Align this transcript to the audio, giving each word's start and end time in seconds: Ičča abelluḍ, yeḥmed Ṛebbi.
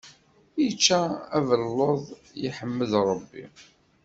Ičča 0.67 0.99
abelluḍ, 1.37 2.03
yeḥmed 2.41 2.91
Ṛebbi. 3.09 3.45